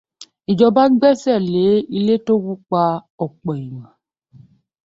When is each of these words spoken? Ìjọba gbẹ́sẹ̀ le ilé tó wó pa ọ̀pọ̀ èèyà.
Ìjọba 0.51 0.83
gbẹ́sẹ̀ 0.99 1.37
le 1.51 1.65
ilé 1.97 2.15
tó 2.25 2.33
wó 2.43 2.53
pa 2.69 2.81
ọ̀pọ̀ 3.25 3.53
èèyà. 3.63 3.85